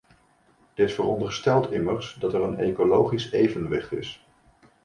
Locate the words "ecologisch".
2.59-3.31